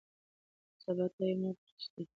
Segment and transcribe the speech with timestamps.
[0.83, 2.03] سبا ته یې مه پرېږدئ.